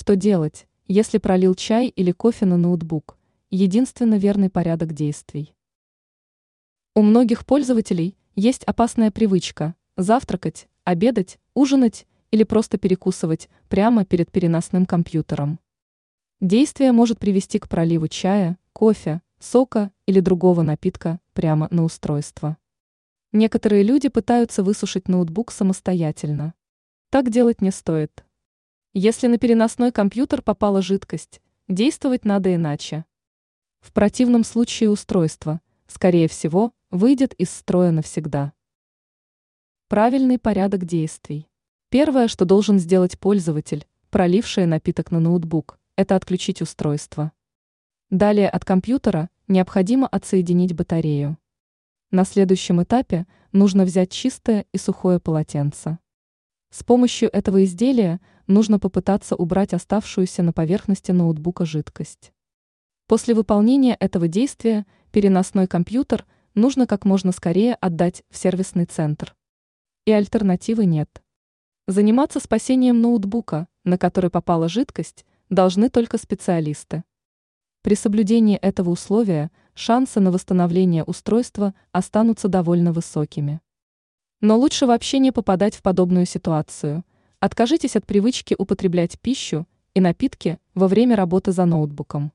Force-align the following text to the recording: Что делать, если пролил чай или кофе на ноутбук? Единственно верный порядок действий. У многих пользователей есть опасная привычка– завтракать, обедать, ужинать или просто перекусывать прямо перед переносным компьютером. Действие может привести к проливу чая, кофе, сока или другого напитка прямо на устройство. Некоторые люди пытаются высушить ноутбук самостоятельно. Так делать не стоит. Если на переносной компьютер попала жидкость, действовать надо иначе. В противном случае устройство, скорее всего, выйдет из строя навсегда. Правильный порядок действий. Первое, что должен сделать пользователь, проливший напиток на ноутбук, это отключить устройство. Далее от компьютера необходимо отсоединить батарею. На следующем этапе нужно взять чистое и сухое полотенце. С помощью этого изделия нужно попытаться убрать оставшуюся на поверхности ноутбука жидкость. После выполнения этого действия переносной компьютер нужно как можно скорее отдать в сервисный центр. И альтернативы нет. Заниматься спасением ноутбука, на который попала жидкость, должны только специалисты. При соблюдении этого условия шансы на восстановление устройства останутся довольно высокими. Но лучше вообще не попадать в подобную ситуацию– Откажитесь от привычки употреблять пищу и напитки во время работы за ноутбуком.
Что 0.00 0.16
делать, 0.16 0.66
если 0.88 1.18
пролил 1.18 1.54
чай 1.54 1.88
или 1.88 2.10
кофе 2.10 2.46
на 2.46 2.56
ноутбук? 2.56 3.18
Единственно 3.50 4.14
верный 4.14 4.48
порядок 4.48 4.94
действий. 4.94 5.54
У 6.94 7.02
многих 7.02 7.44
пользователей 7.44 8.16
есть 8.34 8.64
опасная 8.64 9.10
привычка– 9.10 9.74
завтракать, 9.98 10.70
обедать, 10.84 11.38
ужинать 11.52 12.06
или 12.30 12.44
просто 12.44 12.78
перекусывать 12.78 13.50
прямо 13.68 14.06
перед 14.06 14.32
переносным 14.32 14.86
компьютером. 14.86 15.60
Действие 16.40 16.92
может 16.92 17.18
привести 17.18 17.58
к 17.58 17.68
проливу 17.68 18.08
чая, 18.08 18.56
кофе, 18.72 19.20
сока 19.38 19.92
или 20.06 20.20
другого 20.20 20.62
напитка 20.62 21.20
прямо 21.34 21.68
на 21.70 21.84
устройство. 21.84 22.56
Некоторые 23.32 23.82
люди 23.82 24.08
пытаются 24.08 24.62
высушить 24.62 25.08
ноутбук 25.08 25.52
самостоятельно. 25.52 26.54
Так 27.10 27.28
делать 27.28 27.60
не 27.60 27.70
стоит. 27.70 28.24
Если 28.92 29.28
на 29.28 29.38
переносной 29.38 29.92
компьютер 29.92 30.42
попала 30.42 30.82
жидкость, 30.82 31.40
действовать 31.68 32.24
надо 32.24 32.52
иначе. 32.56 33.04
В 33.78 33.92
противном 33.92 34.42
случае 34.42 34.90
устройство, 34.90 35.60
скорее 35.86 36.26
всего, 36.26 36.72
выйдет 36.90 37.32
из 37.34 37.50
строя 37.50 37.92
навсегда. 37.92 38.52
Правильный 39.86 40.40
порядок 40.40 40.86
действий. 40.86 41.48
Первое, 41.88 42.26
что 42.26 42.44
должен 42.44 42.80
сделать 42.80 43.16
пользователь, 43.16 43.86
проливший 44.10 44.66
напиток 44.66 45.12
на 45.12 45.20
ноутбук, 45.20 45.78
это 45.94 46.16
отключить 46.16 46.60
устройство. 46.60 47.30
Далее 48.10 48.48
от 48.48 48.64
компьютера 48.64 49.30
необходимо 49.46 50.08
отсоединить 50.08 50.74
батарею. 50.74 51.38
На 52.10 52.24
следующем 52.24 52.82
этапе 52.82 53.28
нужно 53.52 53.84
взять 53.84 54.10
чистое 54.10 54.66
и 54.72 54.78
сухое 54.78 55.20
полотенце. 55.20 56.00
С 56.72 56.84
помощью 56.84 57.28
этого 57.34 57.64
изделия 57.64 58.20
нужно 58.46 58.78
попытаться 58.78 59.34
убрать 59.34 59.74
оставшуюся 59.74 60.44
на 60.44 60.52
поверхности 60.52 61.10
ноутбука 61.10 61.64
жидкость. 61.64 62.32
После 63.08 63.34
выполнения 63.34 63.96
этого 63.98 64.28
действия 64.28 64.86
переносной 65.10 65.66
компьютер 65.66 66.26
нужно 66.54 66.86
как 66.86 67.04
можно 67.04 67.32
скорее 67.32 67.74
отдать 67.74 68.22
в 68.30 68.36
сервисный 68.36 68.84
центр. 68.84 69.34
И 70.04 70.12
альтернативы 70.12 70.84
нет. 70.84 71.22
Заниматься 71.88 72.38
спасением 72.38 73.00
ноутбука, 73.00 73.66
на 73.82 73.98
который 73.98 74.30
попала 74.30 74.68
жидкость, 74.68 75.26
должны 75.48 75.90
только 75.90 76.18
специалисты. 76.18 77.02
При 77.82 77.96
соблюдении 77.96 78.56
этого 78.56 78.90
условия 78.90 79.50
шансы 79.74 80.20
на 80.20 80.30
восстановление 80.30 81.02
устройства 81.02 81.74
останутся 81.90 82.46
довольно 82.46 82.92
высокими. 82.92 83.60
Но 84.40 84.58
лучше 84.58 84.86
вообще 84.86 85.18
не 85.18 85.32
попадать 85.32 85.74
в 85.74 85.82
подобную 85.82 86.26
ситуацию– 86.26 87.04
Откажитесь 87.40 87.96
от 87.96 88.04
привычки 88.04 88.54
употреблять 88.58 89.18
пищу 89.18 89.66
и 89.94 90.00
напитки 90.00 90.58
во 90.74 90.88
время 90.88 91.16
работы 91.16 91.52
за 91.52 91.64
ноутбуком. 91.64 92.32